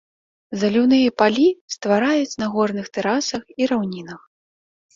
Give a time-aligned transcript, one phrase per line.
[0.61, 1.45] Заліўныя палі
[1.75, 4.21] ствараюць на горных тэрасах і раўнінах.